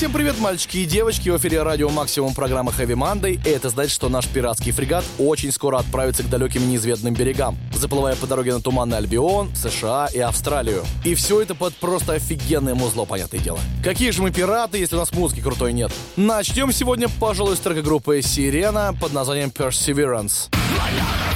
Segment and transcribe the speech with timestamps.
[0.00, 1.28] Всем привет, мальчики и девочки!
[1.28, 3.38] В эфире радио Максимум программа Heavy Monday.
[3.46, 8.16] И это значит, что наш пиратский фрегат очень скоро отправится к далеким неизведанным берегам, заплывая
[8.16, 10.84] по дороге на Туманный Альбион, США и Австралию.
[11.04, 13.58] И все это под просто офигенное музло, понятное дело.
[13.84, 15.92] Какие же мы пираты, если у нас музыки крутой нет?
[16.16, 20.48] Начнем сегодня, пожалуй, с трека группы Сирена под названием Perseverance.
[20.50, 21.29] will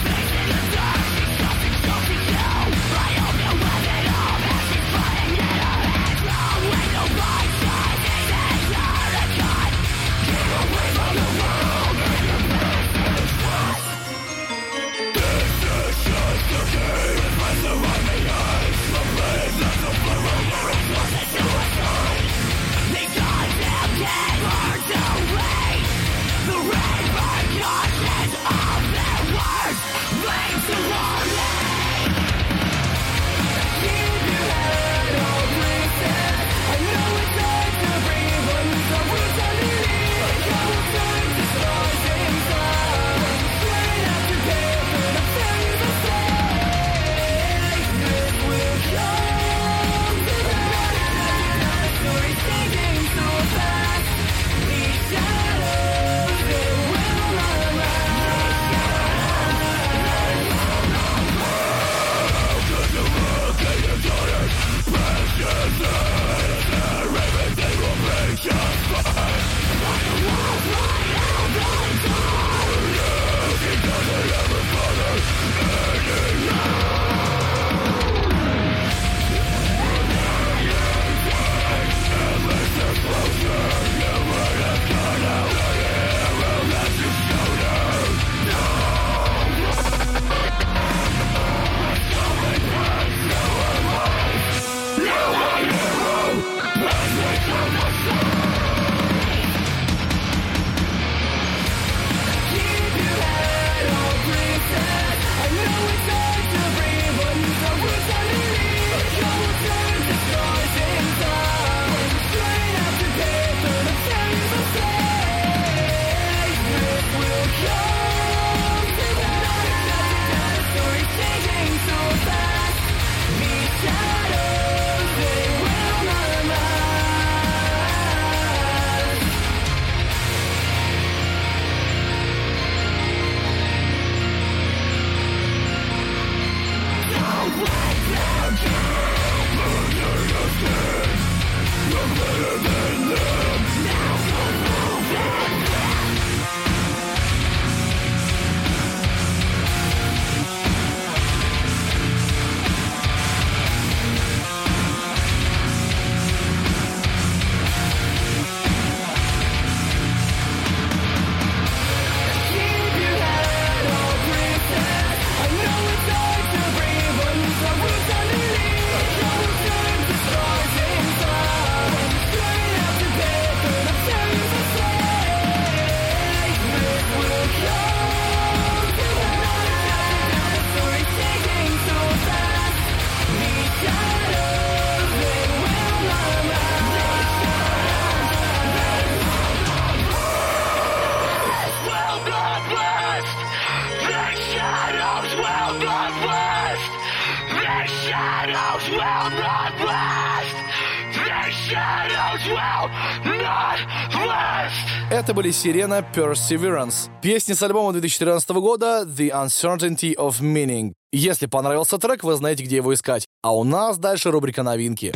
[205.54, 207.08] Сирена Perseverance.
[207.22, 210.94] Песни с альбома 2014 года The Uncertainty of Meaning.
[211.12, 213.26] Если понравился трек, вы знаете, где его искать.
[213.40, 215.12] А у нас дальше рубрика новинки.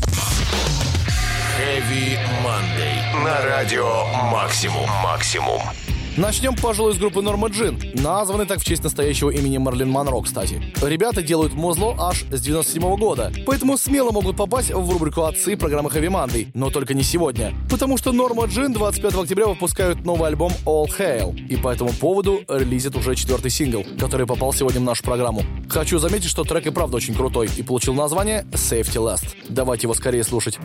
[1.58, 3.24] Heavy Monday.
[3.24, 4.88] На радио Максимум.
[5.02, 5.60] Максимум.
[6.18, 7.80] Начнем, пожалуй, с группы Норма Джин.
[7.94, 10.60] Названы так в честь настоящего имени Марлин Монро, кстати.
[10.82, 15.90] Ребята делают музло аж с 97 года, поэтому смело могут попасть в рубрику «Отцы» программы
[15.90, 17.54] Heavy Monday, но только не сегодня.
[17.70, 22.40] Потому что Норма Джин 25 октября выпускают новый альбом All Hail, и по этому поводу
[22.48, 25.44] релизит уже четвертый сингл, который попал сегодня в нашу программу.
[25.68, 29.36] Хочу заметить, что трек и правда очень крутой и получил название Safety Last.
[29.48, 30.58] Давайте его скорее слушать.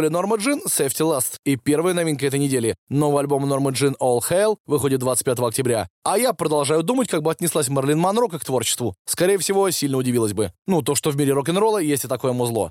[0.00, 1.34] Были Норма Джин, Safety Last.
[1.44, 2.74] И первая новинка этой недели.
[2.88, 5.88] Новый альбом Норма Джин All Hail выходит 25 октября.
[6.04, 8.94] А я продолжаю думать, как бы отнеслась Марлин Монро к творчеству.
[9.04, 10.52] Скорее всего, сильно удивилась бы.
[10.66, 12.70] Ну, то, что в мире рок-н-ролла есть и такое музло.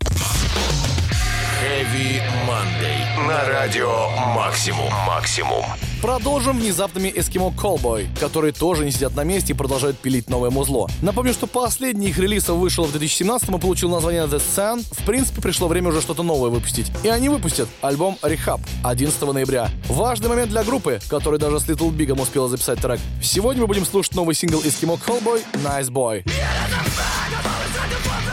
[1.59, 3.27] Heavy Monday.
[3.27, 4.89] На радио Максимум.
[5.05, 5.65] Максимум.
[6.01, 10.87] Продолжим внезапными Эскимо Callboy, которые тоже не сидят на месте и продолжают пилить новое музло.
[11.01, 14.85] Напомню, что последний их релиз вышел в 2017 и получил название The Sun.
[14.89, 16.89] В принципе, пришло время уже что-то новое выпустить.
[17.03, 19.69] И они выпустят альбом Rehab 11 ноября.
[19.89, 23.01] Важный момент для группы, который даже с Little Big успела записать трек.
[23.21, 26.23] Сегодня мы будем слушать новый сингл Эскимо Callboy Nice Boy.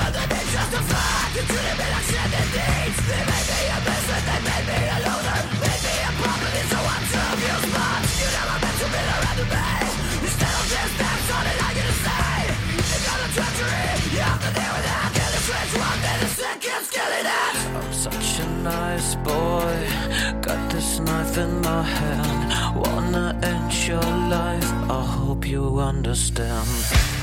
[0.09, 0.36] I'm
[18.11, 19.75] such a nice boy.
[20.41, 22.77] Got this knife in my hand.
[22.77, 24.71] Wanna end your life.
[24.91, 27.16] I hope you understand.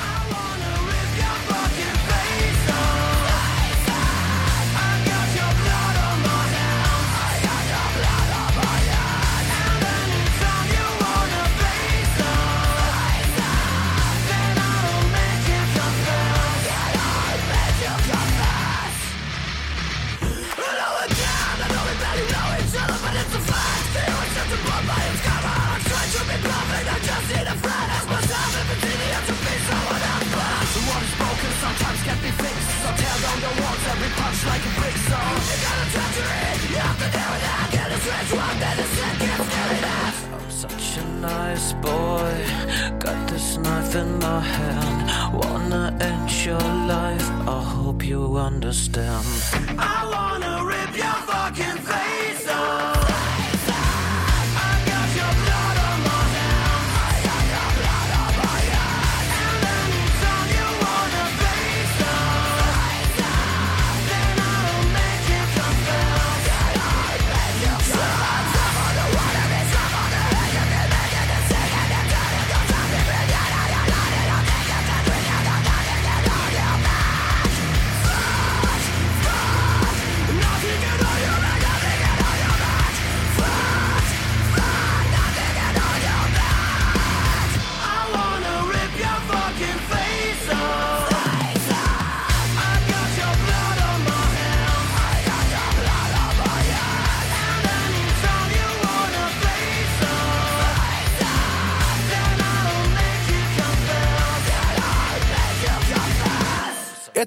[41.23, 42.33] Nice boy.
[42.99, 44.99] Got this knife in my hand.
[45.41, 47.27] Wanna end your life.
[47.57, 49.25] I hope you understand.
[49.95, 51.72] I wanna rip your fucking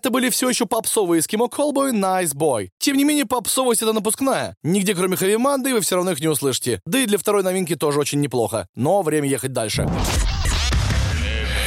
[0.07, 2.69] Это были все еще попсовые Eskimo Callboy Nice Boi.
[2.79, 4.55] Тем не менее, попсовость это напускная.
[4.63, 6.81] Нигде, кроме Heavy Monday, вы все равно их не услышите.
[6.87, 8.69] Да и для второй новинки тоже очень неплохо.
[8.77, 9.83] Но время ехать дальше.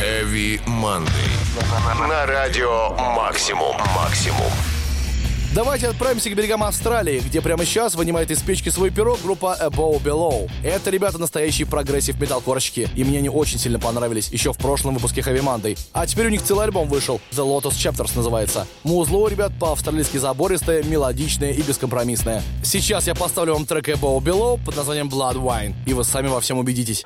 [0.01, 2.08] Heavy Monday.
[2.08, 3.75] На радио Максимум.
[3.93, 4.78] Максимум.
[5.56, 10.00] Давайте отправимся к берегам Австралии, где прямо сейчас вынимает из печки свой пирог группа Above
[10.03, 10.48] Below.
[10.63, 15.22] Это ребята настоящие прогрессив металкорщики, и мне они очень сильно понравились еще в прошлом выпуске
[15.22, 15.75] Heavy Monday.
[15.91, 18.68] А теперь у них целый альбом вышел, The Lotus Chapters называется.
[18.84, 22.44] Музло ребят по-австралийски забористое, мелодичное и бескомпромиссное.
[22.63, 26.41] Сейчас я поставлю вам трек Above Below под названием Blood Wine, и вы сами во
[26.41, 27.03] всем убедитесь.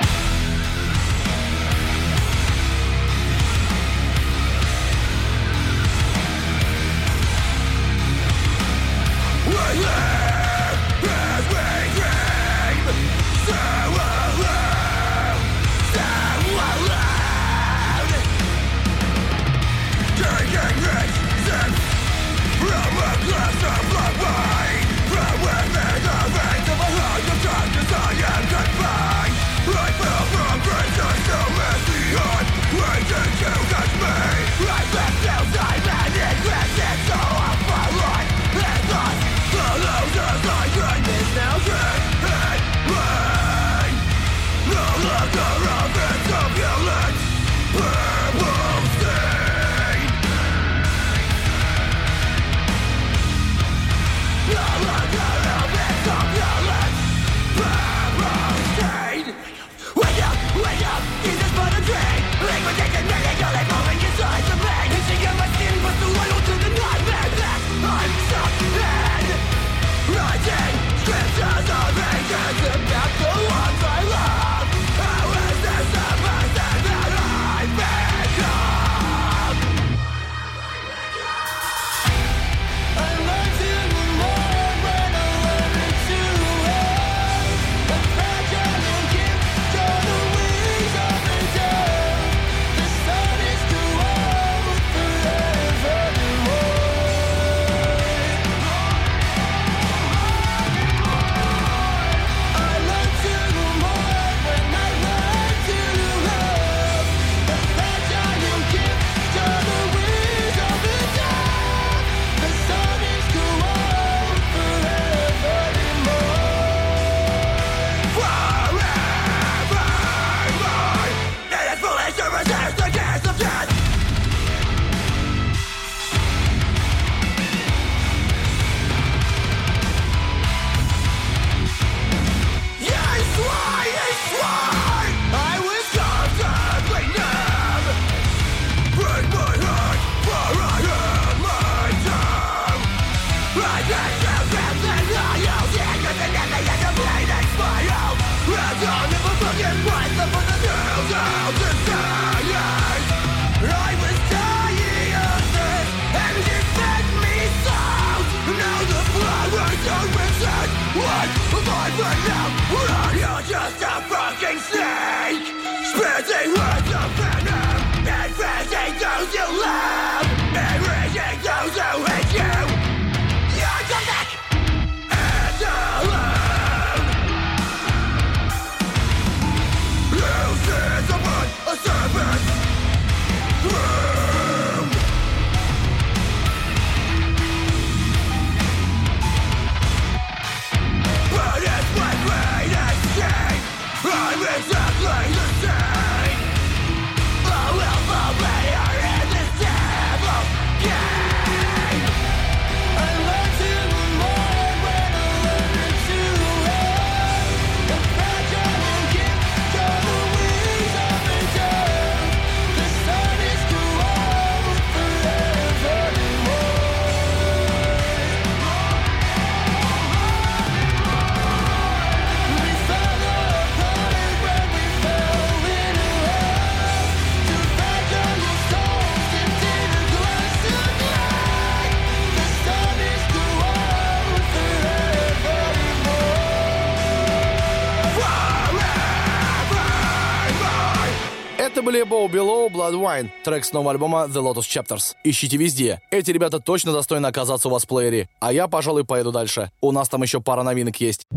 [241.84, 245.16] Были Bow Below, Blood Wine, трек с нового альбома The Lotus Chapters.
[245.24, 246.02] Ищите везде.
[246.10, 248.30] Эти ребята точно достойны оказаться у вас в плеере.
[248.40, 249.72] А я, пожалуй, поеду дальше.
[249.82, 251.28] У нас там еще пара новинок есть.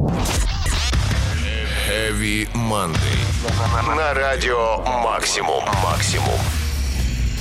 [1.88, 3.96] Heavy Monday.
[3.96, 5.64] На радио Максимум.
[5.82, 6.65] Максимум.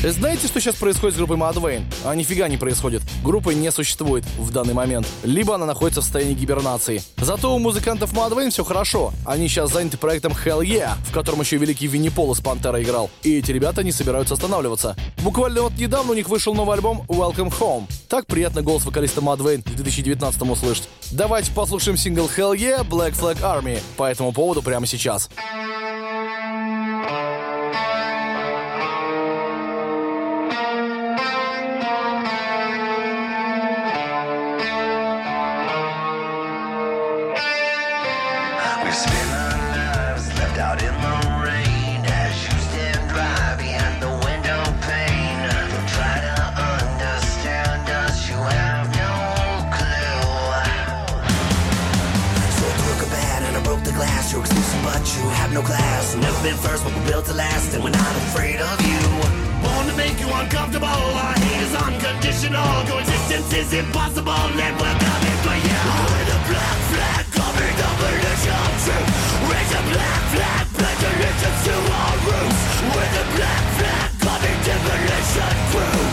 [0.04, 1.84] Знаете, что сейчас происходит с группой Mudvayne?
[2.04, 3.02] А нифига не происходит.
[3.24, 5.08] Группы не существует в данный момент.
[5.24, 7.02] Либо она находится в состоянии гибернации.
[7.18, 9.14] Зато у музыкантов Mudvayne все хорошо.
[9.26, 13.10] Они сейчас заняты проектом Hell Yeah, в котором еще великий Винни Пол из Пантера играл.
[13.24, 14.96] И эти ребята не собираются останавливаться.
[15.24, 17.86] Буквально вот недавно у них вышел новый альбом Welcome Home.
[18.08, 20.88] Так приятно голос вокалиста Mudvayne в 2019 услышать.
[21.12, 25.30] Давайте послушаем сингл Hell Yeah Black Flag Army по этому поводу прямо сейчас.
[27.06, 27.45] We
[55.56, 56.16] no class.
[56.16, 59.00] Never been first, but we're built to last, and we're not afraid of you.
[59.64, 61.00] Born to make you uncomfortable.
[61.24, 62.72] Our hate is unconditional.
[62.92, 65.80] Coexistence is impossible, and we're coming for you.
[66.12, 69.12] With a black flag covering the pollution truth.
[69.48, 72.62] Raise a black flag, pledge allegiance to our roots.
[72.92, 76.05] With a black flag covering demolition crew.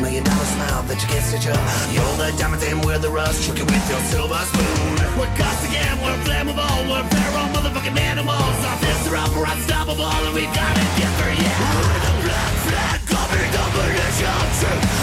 [0.00, 1.60] Million dollar smile that you can't stitch up.
[1.92, 4.96] You're the diamond and we're the rust it with your silver spoon.
[5.20, 8.56] We're cussed again, we're flammable We're feral motherfucking animals.
[8.64, 11.52] Our fists are up, we're unstoppable And we've got gift for you
[11.92, 14.99] With a black flag covering the pollution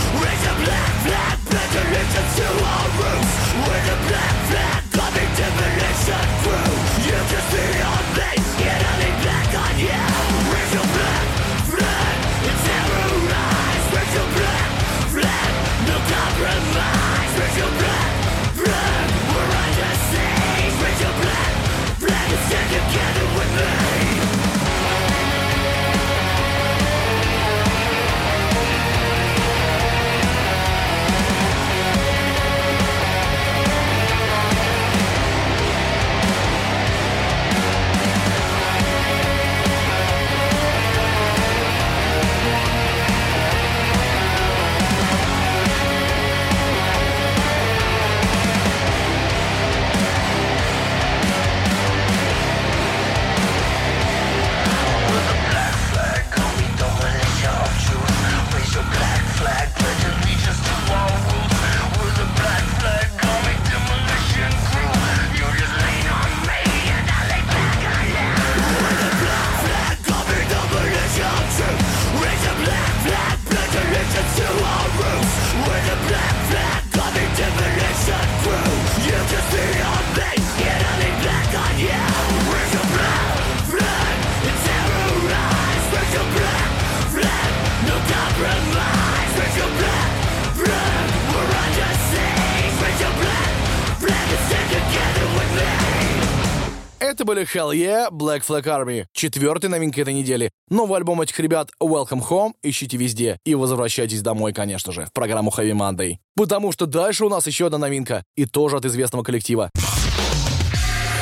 [97.28, 100.50] были Hell Yeah, Black Flag Army, четвертая новинка этой недели.
[100.70, 105.52] Новый альбом этих ребят Welcome Home ищите везде и возвращайтесь домой, конечно же, в программу
[105.52, 106.16] Heavy Monday.
[106.38, 109.70] Потому что дальше у нас еще одна новинка, и тоже от известного коллектива.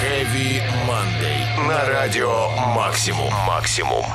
[0.03, 1.67] Heavy Monday.
[1.67, 3.33] На радио Максимум.
[3.47, 4.05] Максимум.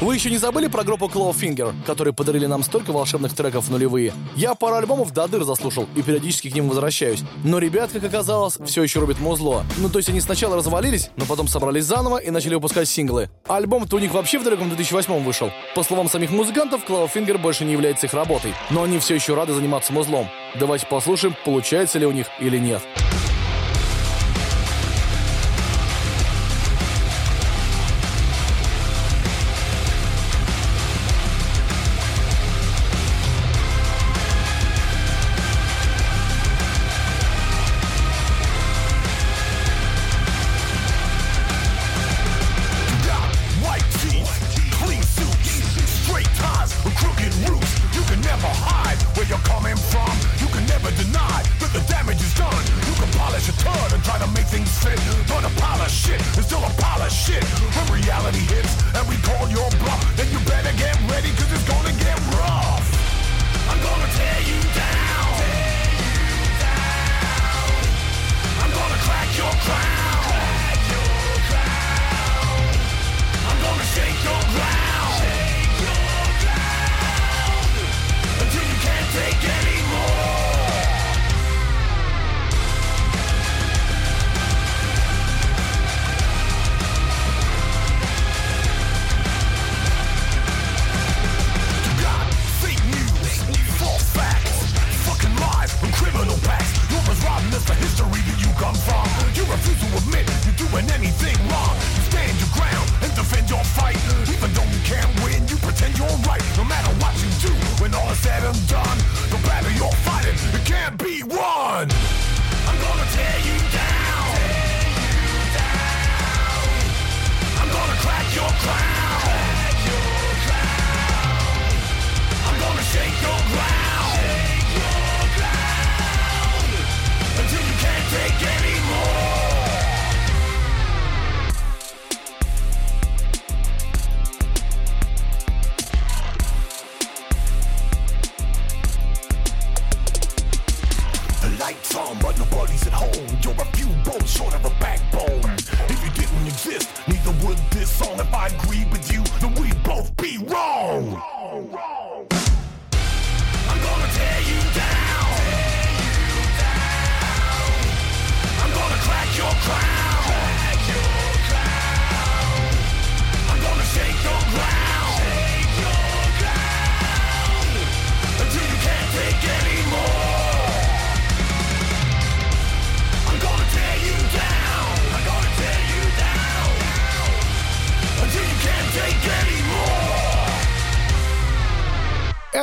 [0.00, 4.14] Вы еще не забыли про группу Clawfinger, которые подарили нам столько волшебных треков в нулевые?
[4.36, 7.24] Я пару альбомов до дыр заслушал и периодически к ним возвращаюсь.
[7.42, 9.64] Но ребят, как оказалось, все еще рубят музло.
[9.78, 13.28] Ну, то есть они сначала развалились, но потом собрались заново и начали выпускать синглы.
[13.48, 15.50] Альбом-то у них вообще в далеком 2008 вышел.
[15.74, 18.54] По словам самих музыкантов, Clawfinger больше не является их работой.
[18.70, 20.28] Но они все еще рады заниматься музлом.
[20.60, 22.82] Давайте послушаем, получается ли у них или нет.
[22.82, 23.07] White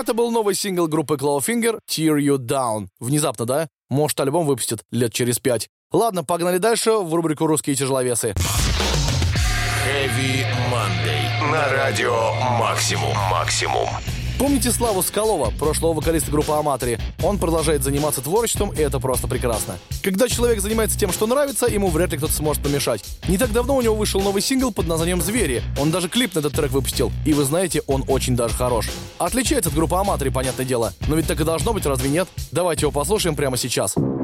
[0.05, 2.89] Это был новый сингл группы Clawfinger «Tear You Down».
[2.99, 3.67] Внезапно, да?
[3.89, 5.67] Может, альбом выпустят лет через пять.
[5.91, 8.35] Ладно, погнали дальше в рубрику «Русские тяжеловесы».
[9.87, 11.51] Heavy Monday.
[11.51, 13.17] На радио Максимум.
[13.31, 13.89] Максимум.
[14.37, 16.99] Помните Славу Скалова, прошлого вокалиста группы Аматори?
[17.23, 19.75] Он продолжает заниматься творчеством, и это просто прекрасно.
[20.03, 23.01] Когда человек занимается тем, что нравится, ему вряд ли кто-то сможет помешать.
[23.29, 25.63] Не так давно у него вышел новый сингл под названием «Звери».
[25.79, 27.13] Он даже клип на этот трек выпустил.
[27.25, 28.89] И вы знаете, он очень даже хорош.
[29.19, 30.93] Отличается от группы Аматори, понятное дело.
[31.07, 32.27] Но ведь так и должно быть, разве нет?
[32.51, 33.95] Давайте его послушаем прямо сейчас.
[33.95, 34.14] Я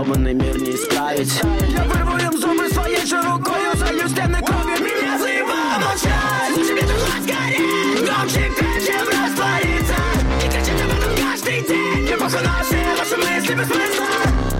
[0.00, 1.40] Этот ебаный мир не исправить.
[1.68, 6.82] Я вырву им зубы своей же рукой Залью стены кровью Меня заебало молчать, лучше мне
[6.82, 8.50] глаз гореть Громче
[8.86, 9.94] чем раствориться
[10.42, 12.08] И кричать об этом каждый день.
[12.08, 14.06] Не похуй на все ваши мысли без смысла.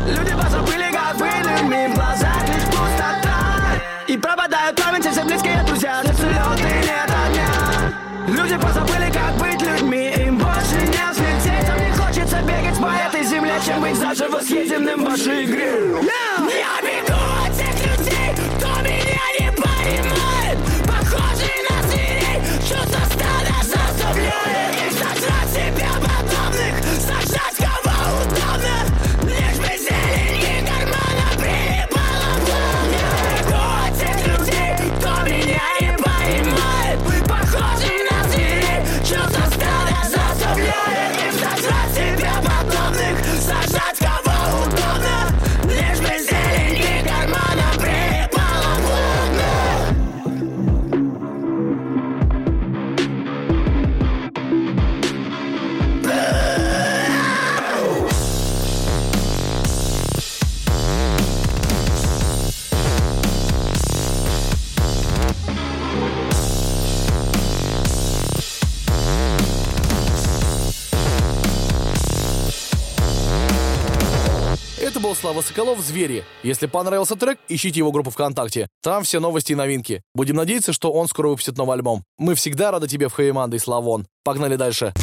[0.08, 3.80] Люди позабыли, как быть людьми В глазах лишь пустота.
[4.08, 7.94] И пропадают памяти все близкие друзья Нет взлет и нет огня.
[8.26, 9.59] Люди позабыли, как быть
[13.06, 15.72] этой земле Чем быть заживо съеденным в вашей игре.
[16.48, 20.19] Я бегу от тех людей, кто меня не понимает
[75.20, 76.24] Слава Соколов «Звери».
[76.42, 78.68] Если понравился трек, ищите его группу ВКонтакте.
[78.82, 80.02] Там все новости и новинки.
[80.14, 82.04] Будем надеяться, что он скоро выпустит новый альбом.
[82.16, 84.06] Мы всегда рады тебе в Хэви Мандэй, Славон.
[84.24, 84.94] Погнали дальше.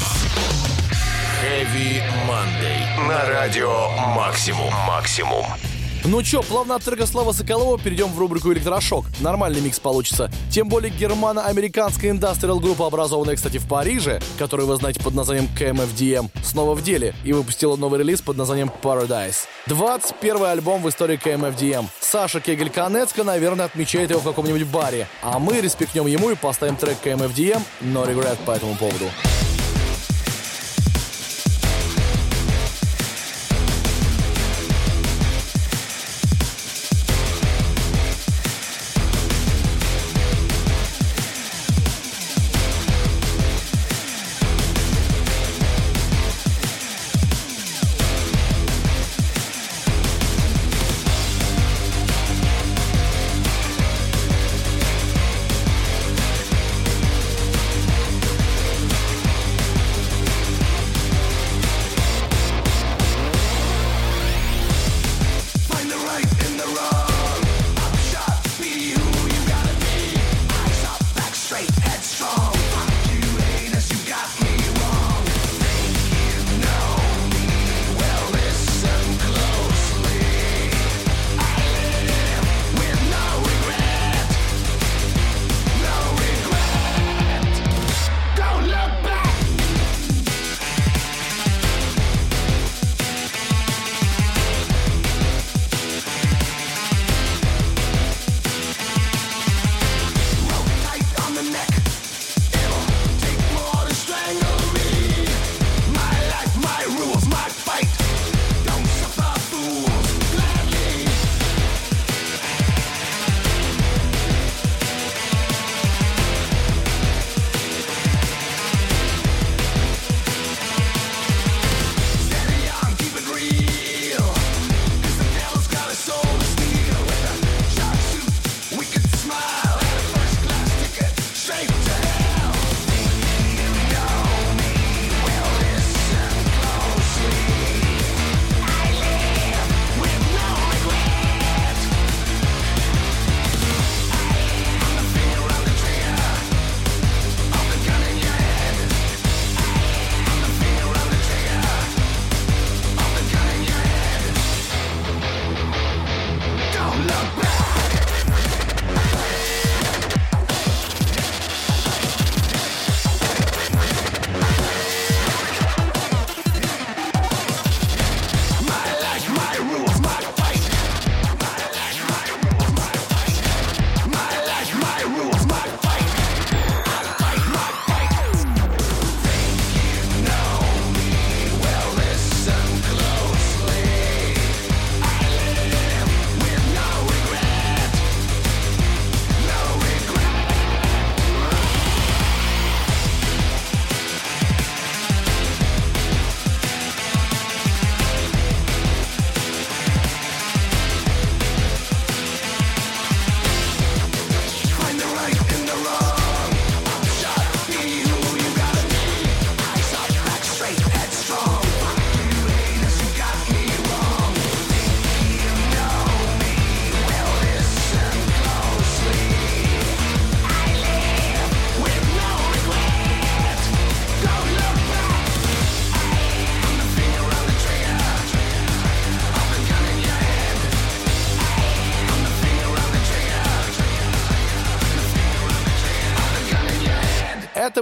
[1.43, 3.08] Heavy Monday.
[3.08, 4.73] На радио Максимум.
[4.88, 5.45] Максимум.
[6.05, 9.05] Ну чё, плавно от трека Слава Соколова перейдем в рубрику «Электрошок».
[9.19, 10.31] Нормальный микс получится.
[10.49, 16.29] Тем более германо-американская индастриал группа, образованная, кстати, в Париже, которую вы знаете под названием KMFDM,
[16.43, 19.47] снова в деле и выпустила новый релиз под названием Paradise.
[19.67, 21.88] 21 альбом в истории KMFDM.
[21.99, 25.07] Саша Кегель-Канецка, наверное, отмечает его в каком-нибудь баре.
[25.21, 29.05] А мы респектнем ему и поставим трек KMFDM «No Regret» по этому поводу.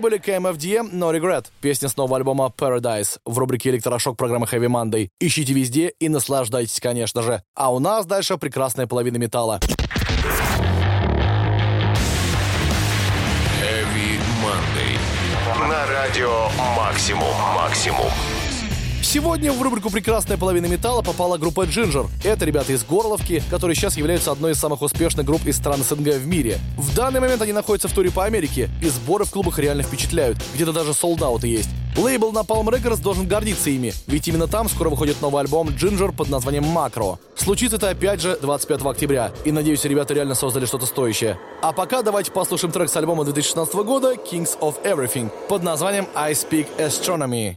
[0.06, 5.10] Были KMFDM No Regret, песня с нового альбома Paradise в рубрике «Электрошок» программы Heavy Monday.
[5.20, 7.42] Ищите везде и наслаждайтесь, конечно же.
[7.56, 9.60] А у нас дальше прекрасная половина металла.
[13.64, 15.68] Heavy Monday.
[15.68, 17.34] На радио Максимум.
[17.56, 18.12] Максимум.
[19.06, 22.10] Сегодня в рубрику «Прекрасная половина металла» попала группа Ginger.
[22.24, 26.16] Это ребята из Горловки, которые сейчас являются одной из самых успешных групп из стран СНГ
[26.16, 26.58] в мире.
[26.76, 30.40] В данный момент они находятся в туре по Америке, и сборы в клубах реально впечатляют.
[30.56, 31.70] Где-то даже солдаты есть.
[31.96, 36.30] Лейбл Napalm Records должен гордиться ими, ведь именно там скоро выходит новый альбом Ginger под
[36.30, 37.20] названием «Макро».
[37.36, 41.40] Случится это опять же 25 октября, и надеюсь, ребята реально создали что-то стоящее.
[41.62, 46.34] А пока давайте послушаем трек с альбома 2016 года Kings of Everything под названием I
[46.34, 47.56] Speak Astronomy.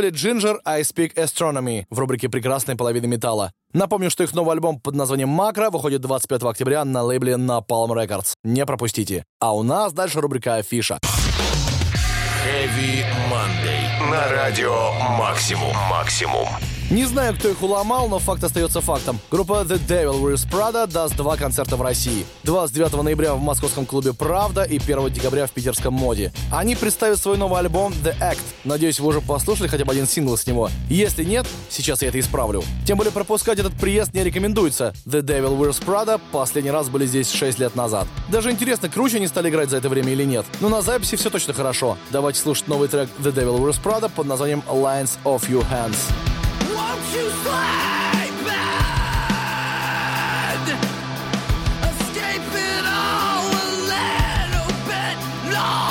[0.00, 3.52] Были Ginger I Speak Astronomy в рубрике «Прекрасная половина металла».
[3.74, 8.32] Напомню, что их новый альбом под названием «Макро» выходит 25 октября на лейбле Napalm Records.
[8.42, 9.26] Не пропустите.
[9.40, 10.98] А у нас дальше рубрика «Афиша».
[12.46, 14.10] Heavy Monday.
[14.10, 15.76] На радио Максимум.
[15.90, 16.48] Максимум.
[16.90, 19.20] Не знаю, кто их уломал, но факт остается фактом.
[19.30, 22.26] Группа The Devil Wears Prada даст два концерта в России.
[22.42, 26.32] 29 ноября в московском клубе «Правда» и 1 декабря в питерском «Моде».
[26.50, 28.40] Они представят свой новый альбом The Act.
[28.64, 30.68] Надеюсь, вы уже послушали хотя бы один сингл с него.
[30.88, 32.64] Если нет, сейчас я это исправлю.
[32.84, 34.92] Тем более пропускать этот приезд не рекомендуется.
[35.06, 38.08] The Devil Wears Prada последний раз были здесь 6 лет назад.
[38.30, 40.44] Даже интересно, круче они стали играть за это время или нет.
[40.60, 41.96] Но на записи все точно хорошо.
[42.10, 45.96] Давайте слушать новый трек The Devil Wears Prada под названием Lines of Your Hands.
[51.82, 55.16] Escape it all a little bit.
[55.50, 55.89] No!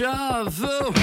[0.00, 0.99] Deja vu.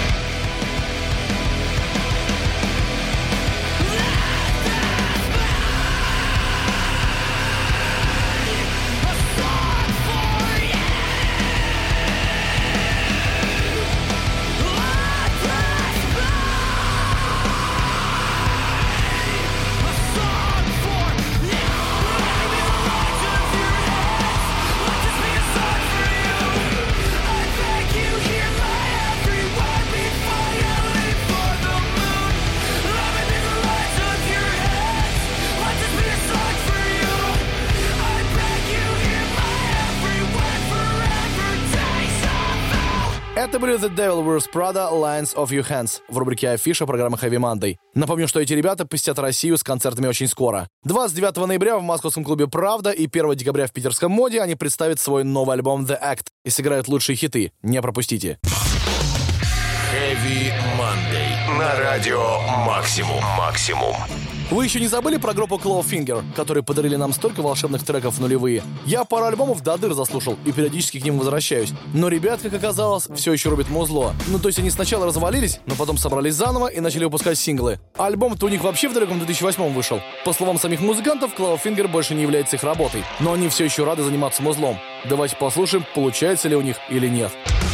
[43.68, 47.76] Были The Devil Wears Prada Lines of Your Hands в рубрике Афиша программы Heavy Monday.
[47.96, 50.70] Напомню, что эти ребята посетят Россию с концертами очень скоро.
[50.86, 55.26] 29 ноября в московском клубе «Правда» и 1 декабря в питерском «Моде» они представят свой
[55.26, 57.52] новый альбом The Act и сыграют лучшие хиты.
[57.62, 58.40] Не пропустите.
[59.92, 61.37] Heavy Monday.
[61.48, 63.24] На радио Максимум.
[63.38, 63.96] Максимум.
[64.52, 68.64] Вы еще не забыли про группу Clawfinger, которые подарили нам столько волшебных треков в нулевые?
[68.86, 71.72] Я пару альбомов до дыр заслушал и периодически к ним возвращаюсь.
[71.94, 74.14] Но ребят, как оказалось, все еще рубят музло.
[74.28, 77.80] Ну, то есть они сначала развалились, но потом собрались заново и начали выпускать синглы.
[77.98, 80.02] Альбом-то у них вообще в далеком 2008 вышел.
[80.26, 83.06] По словам самих музыкантов, Clawfinger больше не является их работой.
[83.22, 84.78] Но они все еще рады заниматься музлом.
[85.06, 87.32] Давайте послушаем, получается ли у них или нет.
[87.32, 87.67] got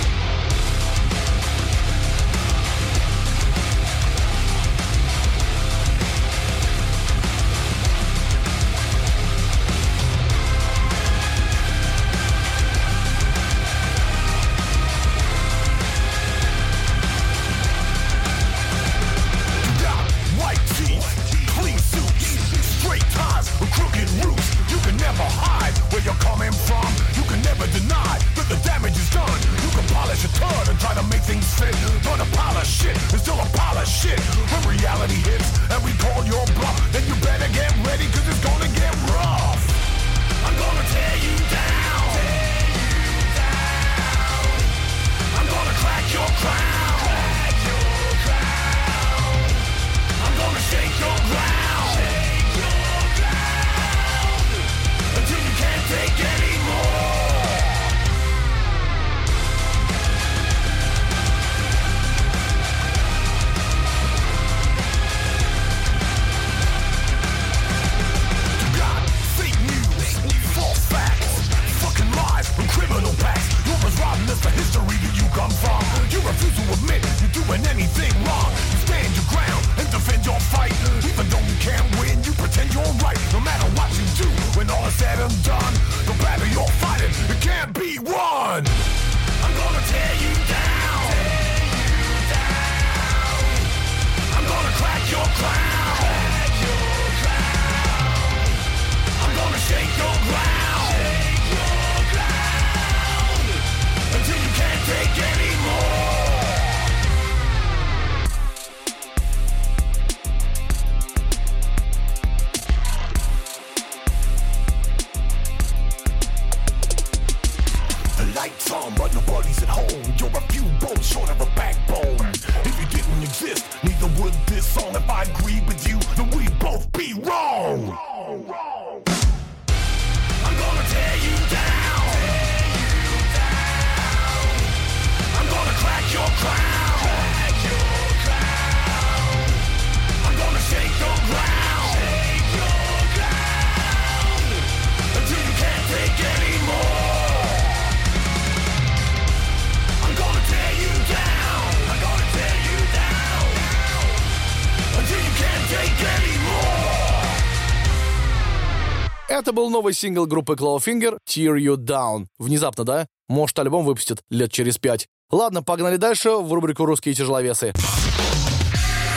[159.44, 162.28] Это был новый сингл группы Clawfinger «Tear You Down».
[162.40, 163.08] Внезапно, да?
[163.28, 165.08] Может, альбом выпустят лет через пять.
[165.32, 167.74] Ладно, погнали дальше в рубрику «Русские тяжеловесы».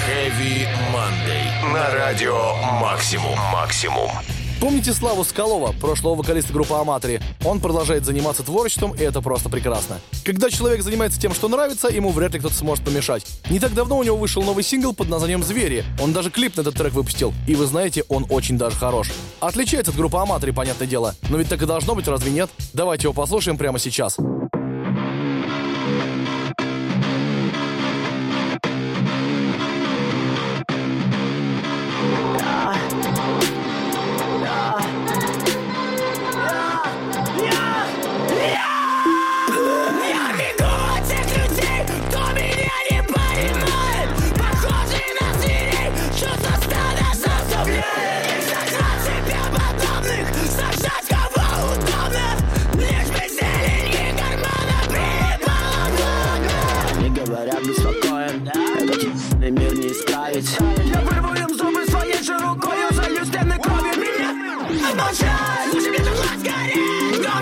[0.08, 1.72] Heavy Monday.
[1.72, 3.38] На радио Максимум.
[3.52, 4.10] Максимум.
[4.60, 7.20] Помните Славу Скалова, прошлого вокалиста группы Аматори?
[7.44, 10.00] Он продолжает заниматься творчеством, и это просто прекрасно.
[10.24, 13.26] Когда человек занимается тем, что нравится, ему вряд ли кто-то сможет помешать.
[13.50, 15.84] Не так давно у него вышел новый сингл под названием «Звери».
[16.00, 17.34] Он даже клип на этот трек выпустил.
[17.46, 19.10] И вы знаете, он очень даже хорош.
[19.40, 21.14] Отличается от группы Аматори, понятное дело.
[21.28, 22.48] Но ведь так и должно быть, разве нет?
[22.72, 24.16] Давайте его послушаем прямо сейчас.
[24.16, 24.45] Я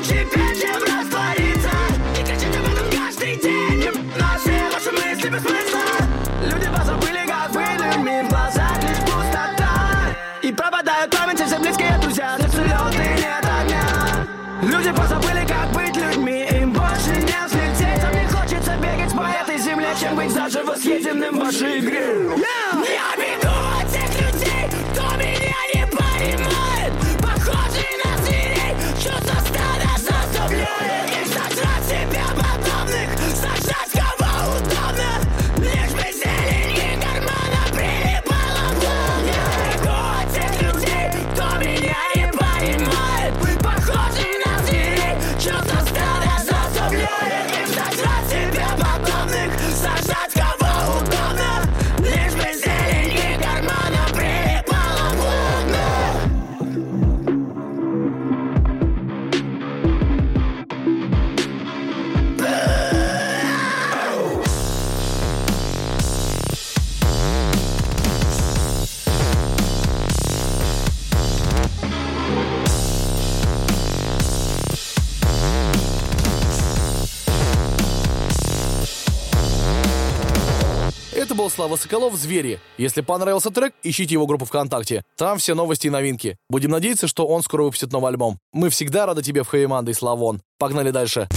[0.09, 1.71] петь, чем раствориться
[2.19, 4.13] И кричать об этом каждый день.
[4.19, 5.81] На все ваши мысли без смысла.
[6.43, 10.17] Люди позабыли, как людьми В глазах лишь пустота.
[10.43, 12.37] И пропадают памяти все близкие друзья.
[12.39, 14.27] Нет взлеты, нет огня.
[14.63, 16.47] Люди позабыли, как быть людьми.
[16.61, 18.05] Им больше не взлететь.
[18.05, 22.37] А мне хочется бегать по этой земле Чем быть заживо съеденным в вашей игре.
[22.37, 22.54] Я
[81.45, 82.59] был Слава Соколов «Звери».
[82.79, 85.03] Если понравился трек, ищите его группу ВКонтакте.
[85.17, 86.39] Там все новости и новинки.
[86.49, 88.39] Будем надеяться, что он скоро выпустит новый альбом.
[88.53, 90.41] Мы всегда рады тебе в Хэви Мандой, Славон.
[90.59, 91.29] Погнали дальше.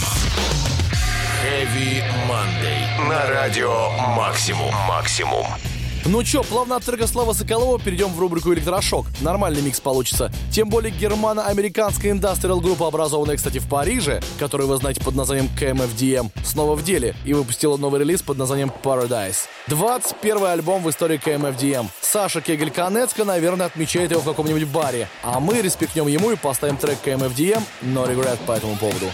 [1.43, 3.10] Heavy Monday.
[3.10, 4.74] На радио Максимум.
[4.88, 5.45] Максимум.
[6.06, 9.08] Ну чё, плавно от трека Слава Соколова перейдем в рубрику «Электрошок».
[9.22, 10.32] Нормальный микс получится.
[10.52, 16.76] Тем более германо-американская индастриал-группа, образованная, кстати, в Париже, которую вы знаете под названием KMFDM, снова
[16.76, 19.48] в деле и выпустила новый релиз под названием Paradise.
[19.68, 21.88] 21 альбом в истории KMFDM.
[22.02, 25.10] Саша Кегель-Канецка, наверное, отмечает его в каком-нибудь баре.
[25.24, 29.08] А мы респектнем ему и поставим трек KMFDM «No Regret» по этому поводу.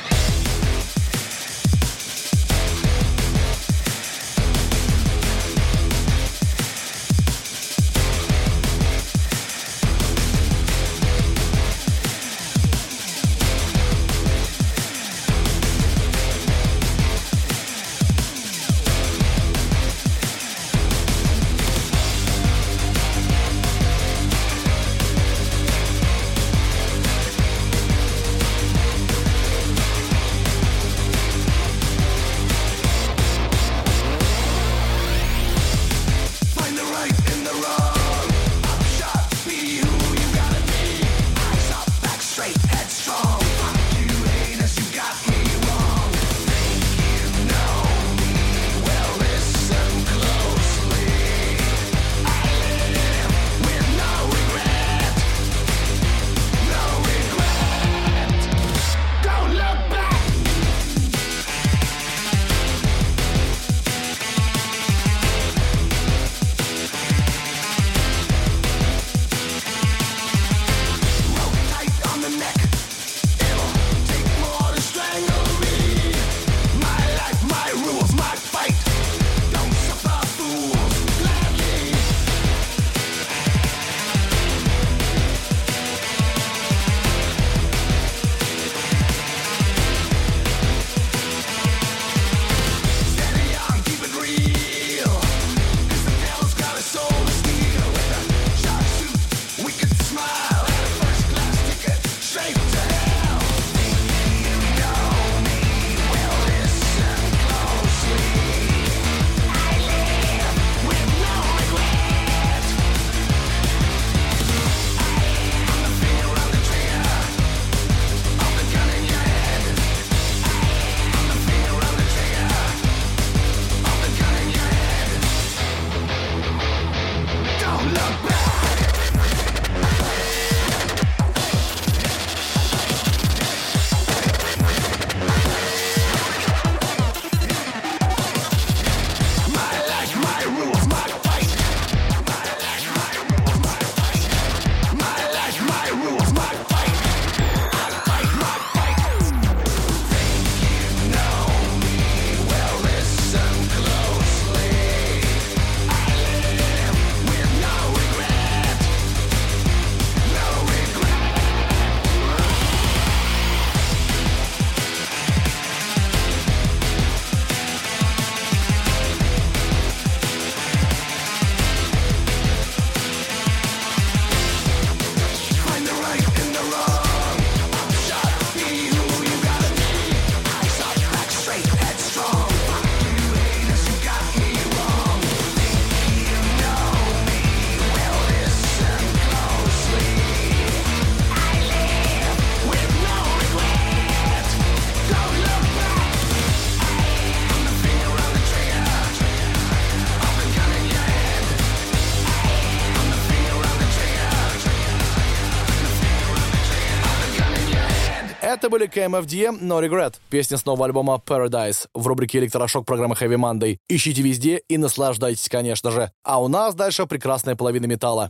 [208.64, 213.36] Это были KMFDM No Regret, песня с нового альбома Paradise в рубрике «Электрошок» программы Heavy
[213.36, 213.76] Monday.
[213.90, 216.12] Ищите везде и наслаждайтесь, конечно же.
[216.24, 218.30] А у нас дальше прекрасная половина металла.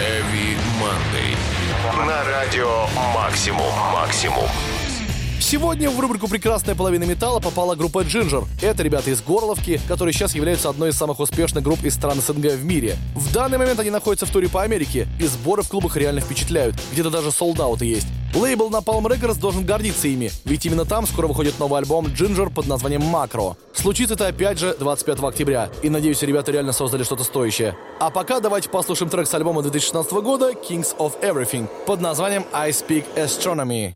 [0.00, 1.36] Heavy Monday.
[2.06, 3.70] На радио Максимум.
[3.92, 4.48] Максимум.
[5.42, 8.46] Сегодня в рубрику «Прекрасная половина металла» попала группа Ginger.
[8.62, 12.52] Это ребята из Горловки, которые сейчас являются одной из самых успешных групп из стран СНГ
[12.52, 12.96] в мире.
[13.16, 16.76] В данный момент они находятся в туре по Америке, и сборы в клубах реально впечатляют.
[16.92, 18.06] Где-то даже солдаты есть.
[18.34, 22.68] Лейбл Napalm Records должен гордиться ими, ведь именно там скоро выходит новый альбом Ginger под
[22.68, 23.56] названием «Макро».
[23.74, 27.76] Случится это опять же 25 октября, и надеюсь, ребята реально создали что-то стоящее.
[27.98, 32.70] А пока давайте послушаем трек с альбома 2016 года Kings of Everything под названием I
[32.70, 33.94] Speak Astronomy.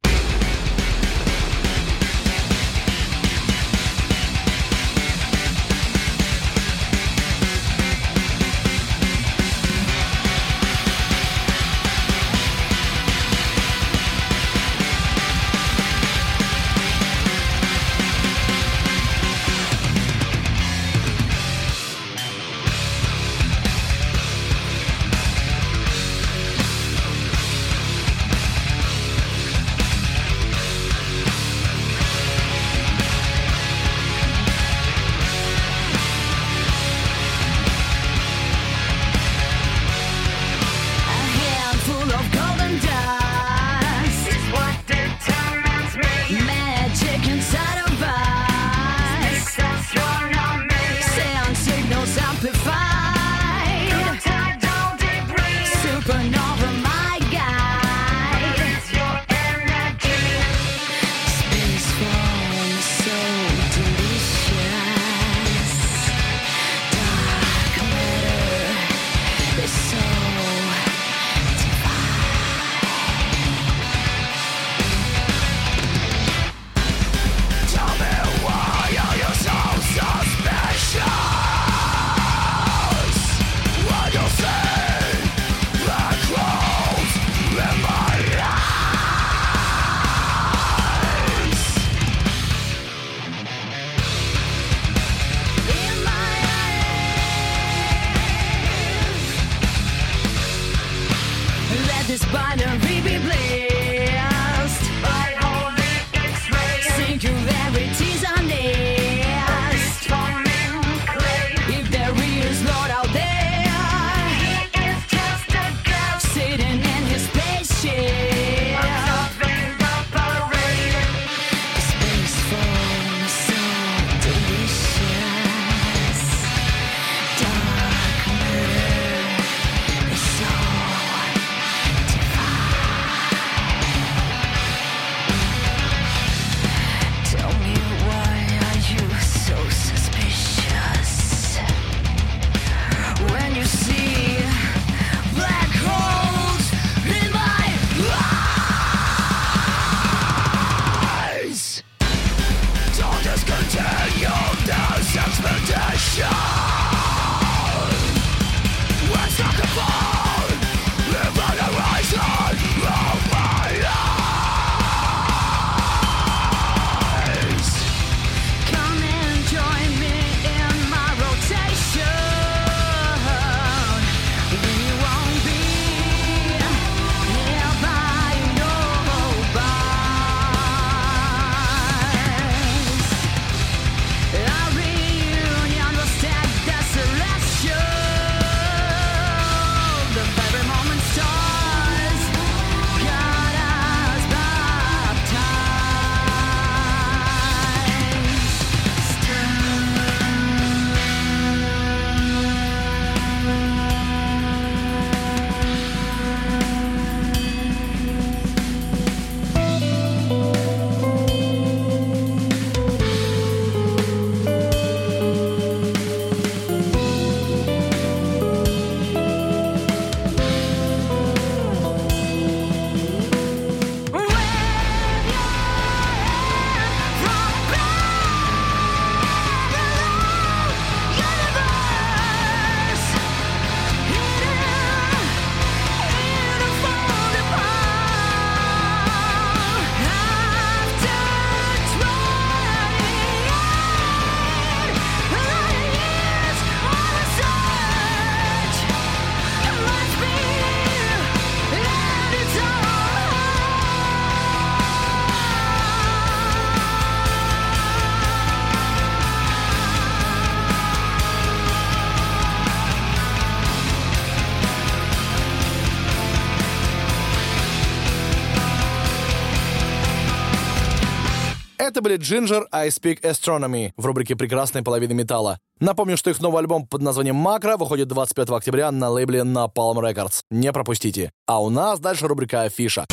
[272.07, 275.59] Были Ginger I Speak Astronomy в рубрике «Прекрасной половины металла».
[275.81, 280.43] Напомню, что их новый альбом под названием «Макро» выходит 25 октября на лейбле Napalm Records.
[280.49, 281.33] Не пропустите.
[281.49, 283.07] А у нас дальше рубрика «Афиша».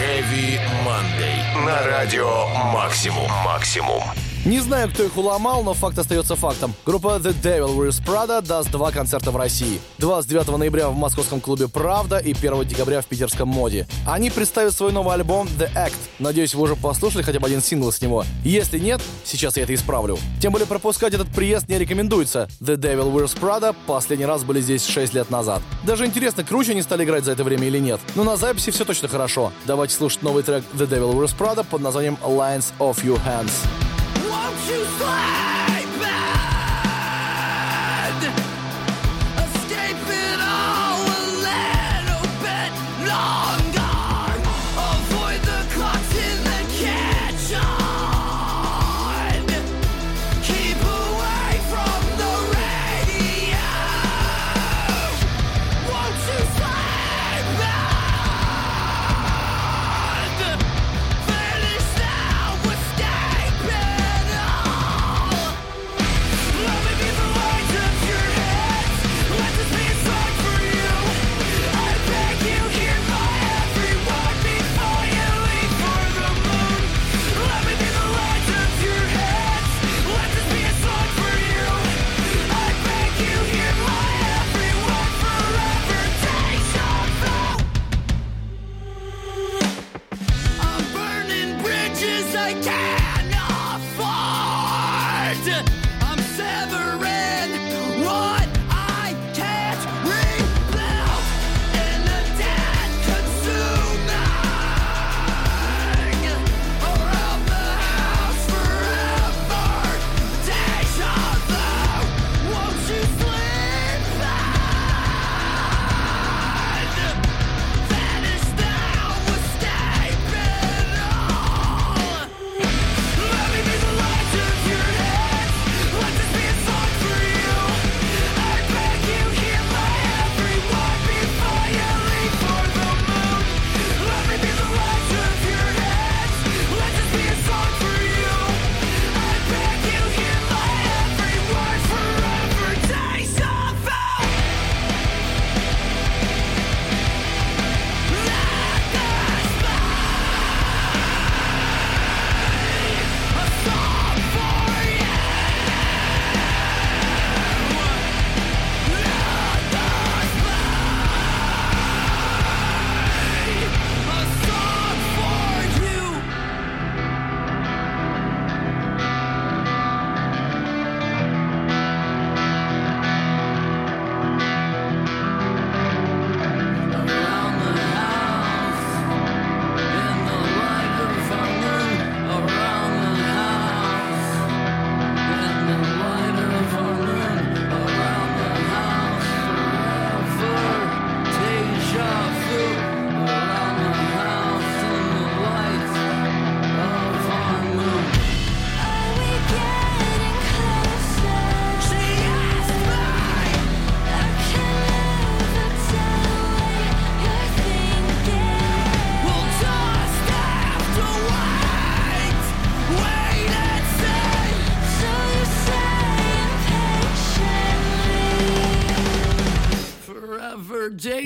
[0.00, 1.64] Heavy Monday.
[1.64, 3.30] На радио Максимум.
[3.44, 4.02] Максимум.
[4.44, 6.74] Не знаю, кто их уломал, но факт остается фактом.
[6.84, 9.80] Группа The Devil Wears Prada даст два концерта в России.
[9.96, 13.86] 29 ноября в московском клубе «Правда» и 1 декабря в питерском «Моде».
[14.06, 15.96] Они представят свой новый альбом The Act.
[16.18, 18.22] Надеюсь, вы уже послушали хотя бы один сингл с него.
[18.44, 20.18] Если нет, сейчас я это исправлю.
[20.42, 22.46] Тем более пропускать этот приезд не рекомендуется.
[22.60, 25.62] The Devil Wears Prada последний раз были здесь 6 лет назад.
[25.84, 27.98] Даже интересно, круче они стали играть за это время или нет.
[28.14, 29.52] Но на записи все точно хорошо.
[29.64, 33.93] Давайте слушать новый трек The Devil Wears Prada под названием Lines of Your Hands.
[34.22, 35.63] Won't you slay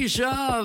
[0.09, 0.63] déjà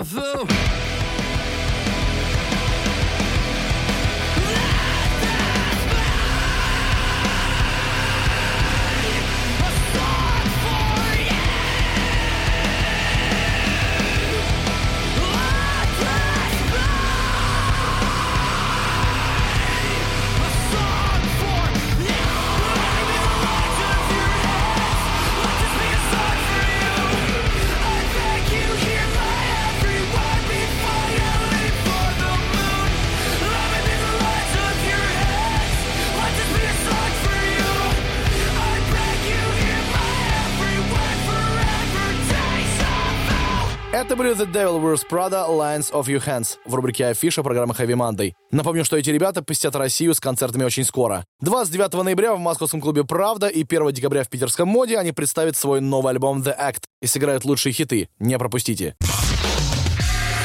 [44.13, 47.95] Это были The Devil Wears Prada Lines of Your Hands в рубрике Афиша программы Heavy
[47.95, 48.33] Monday.
[48.51, 51.25] Напомню, что эти ребята посетят Россию с концертами очень скоро.
[51.41, 55.81] 29 ноября в московском клубе «Правда» и 1 декабря в питерском «Моде» они представят свой
[55.81, 58.07] новый альбом The Act и сыграют лучшие хиты.
[58.19, 58.95] Не пропустите.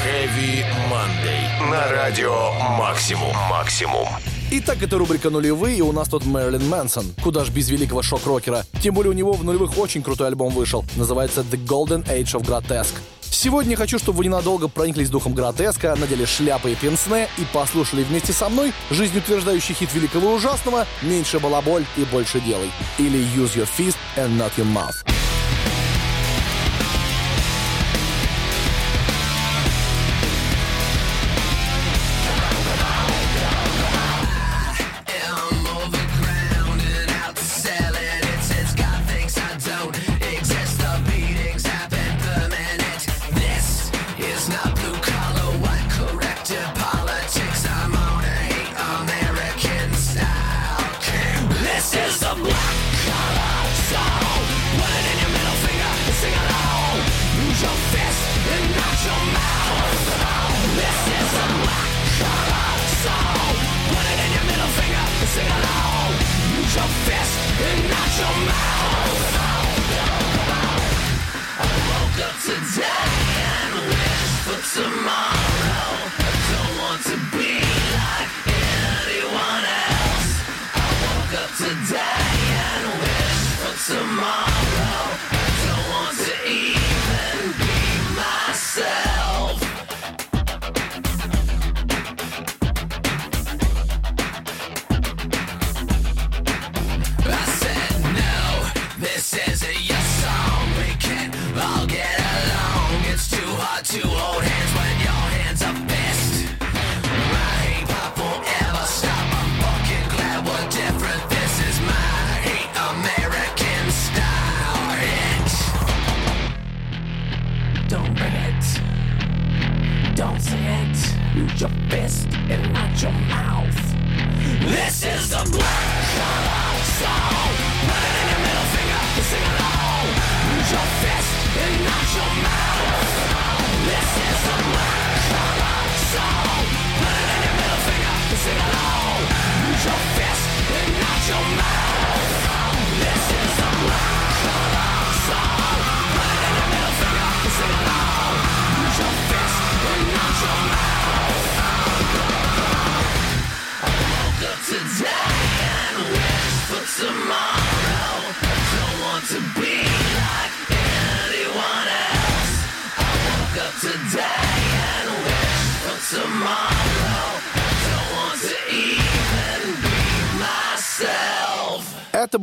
[0.07, 1.71] Heavy Monday.
[1.71, 3.37] На радио Максимум.
[3.51, 4.09] Максимум.
[4.51, 7.05] Итак, это рубрика «Нулевые», и у нас тут Мэрилин Мэнсон.
[7.22, 8.64] Куда ж без великого шок-рокера.
[8.82, 10.86] Тем более у него в нулевых очень крутой альбом вышел.
[10.96, 12.94] Называется «The Golden Age of Grotesque».
[13.20, 18.32] Сегодня хочу, чтобы вы ненадолго прониклись духом гротеска, надели шляпы и пенсне и послушали вместе
[18.32, 23.68] со мной жизнеутверждающий хит великого и ужасного «Меньше балаболь и больше делай» или «Use your
[23.76, 25.05] fist and not your mouth».
[74.79, 75.29] Tomorrow.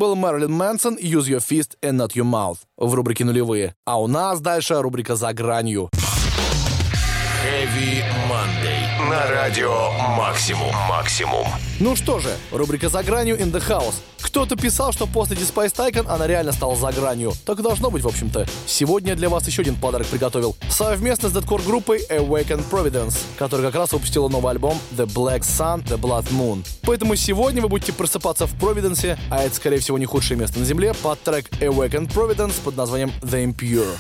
[0.06, 3.74] Был Мэрилин Мэнсон «Use your fist and not your mouth» в рубрике «Нулевые».
[3.86, 5.90] А у нас дальше рубрика «За гранью».
[7.44, 8.04] Heavy.
[9.10, 10.74] На радио Максимум.
[10.90, 11.46] Максимум.
[11.80, 13.96] Ну что же, рубрика «За гранью» in the house.
[14.20, 17.34] Кто-то писал, что после Despise Tycoon она реально стала за гранью.
[17.46, 18.48] Так и должно быть, в общем-то.
[18.66, 20.56] Сегодня я для вас еще один подарок приготовил.
[20.70, 25.84] Совместно с дедкор группой Awaken Providence, которая как раз выпустила новый альбом The Black Sun,
[25.86, 26.66] The Blood Moon.
[26.82, 30.66] Поэтому сегодня вы будете просыпаться в Провиденсе, а это, скорее всего, не худшее место на
[30.66, 33.96] Земле, под трек Awaken Providence под названием The Impure.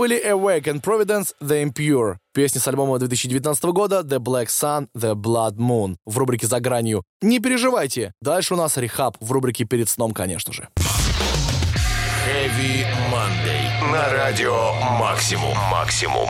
[0.00, 2.16] Были Awake and Providence, The Impure.
[2.32, 7.02] Песни с альбома 2019 года The Black Sun, The Blood Moon в рубрике «За гранью».
[7.20, 10.68] Не переживайте, дальше у нас рехаб в рубрике «Перед сном», конечно же.
[12.26, 13.92] Heavy Monday.
[13.92, 15.54] На радио Максимум.
[15.70, 16.28] Максимум.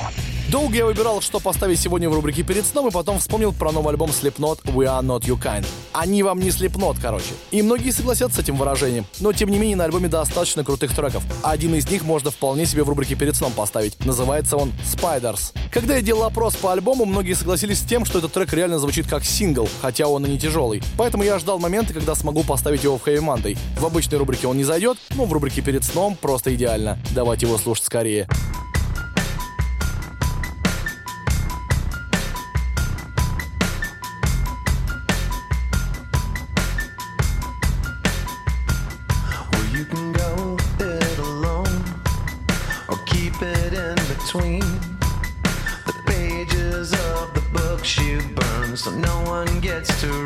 [0.50, 3.90] Долго я выбирал, что поставить сегодня в рубрике «Перед сном», и потом вспомнил про новый
[3.90, 5.64] альбом Slipknot «We Are Not You Kind».
[5.92, 7.34] Они вам не Slipknot, короче.
[7.52, 9.06] И многие согласятся с этим выражением.
[9.20, 11.22] Но, тем не менее, на альбоме достаточно крутых треков.
[11.44, 14.04] Один из них можно вполне себе в рубрике «Перед сном» поставить.
[14.04, 15.52] Называется он «Spiders».
[15.70, 19.06] Когда я делал опрос по альбому, многие согласились с тем, что этот трек реально звучит
[19.06, 20.82] как сингл, хотя он и не тяжелый.
[20.98, 23.56] Поэтому я ждал момента, когда смогу поставить его в Heavy Monday.
[23.78, 26.98] В обычной рубрике он не зайдет, но в рубрике «Перед сном» просто идеально.
[27.14, 28.26] Давайте его слушать скорее.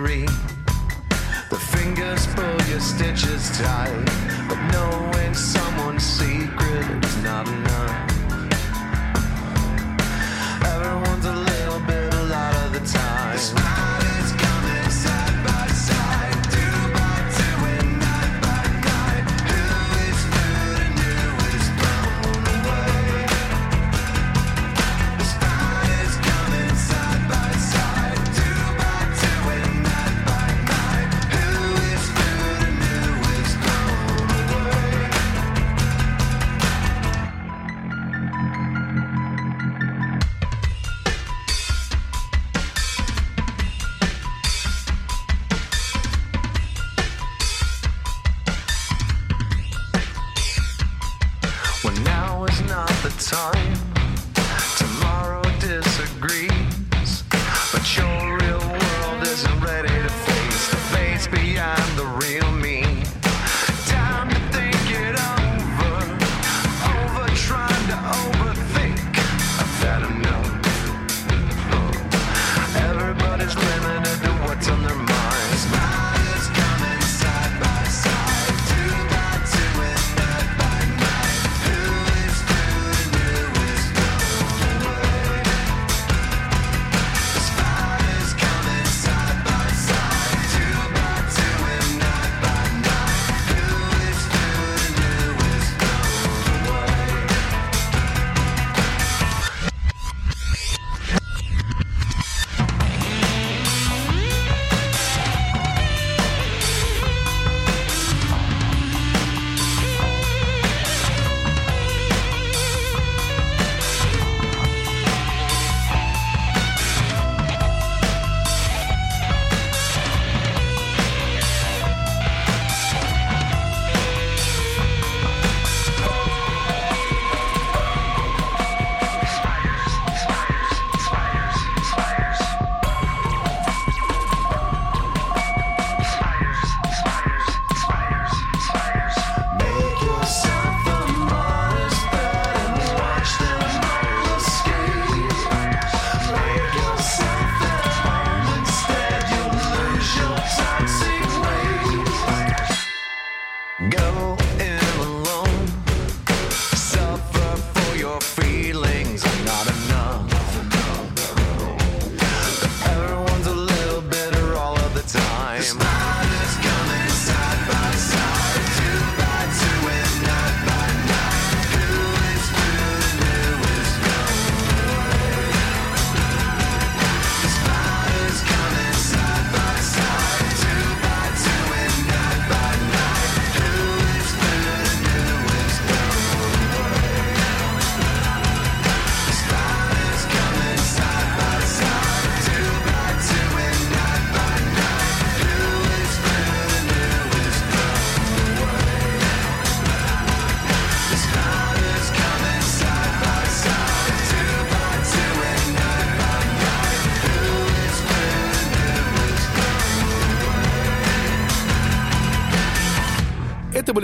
[0.03, 0.29] Read.
[1.49, 4.14] The fingers pull your stitches tight,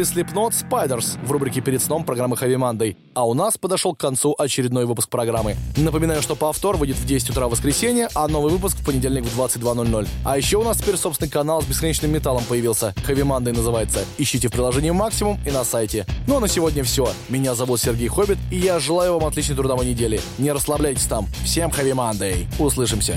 [0.01, 2.97] послушали Slipknot Spiders в рубрике «Перед сном» программы Heavy Monday.
[3.15, 5.57] А у нас подошел к концу очередной выпуск программы.
[5.77, 9.39] Напоминаю, что повтор выйдет в 10 утра в воскресенье, а новый выпуск в понедельник в
[9.39, 10.09] 22.00.
[10.25, 12.95] А еще у нас теперь собственный канал с бесконечным металлом появился.
[13.07, 14.05] Heavy Monday называется.
[14.19, 16.07] Ищите в приложении «Максимум» и на сайте.
[16.27, 17.13] Ну а на сегодня все.
[17.29, 20.21] Меня зовут Сергей Хоббит, и я желаю вам отличной трудовой недели.
[20.39, 21.27] Не расслабляйтесь там.
[21.45, 22.47] Всем Heavy Monday.
[22.59, 23.17] Услышимся.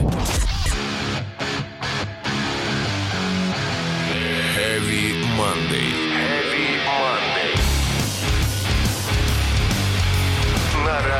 [5.37, 6.02] Monday.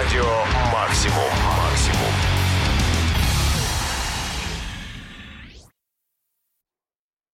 [0.04, 1.63] Радио «Максимум».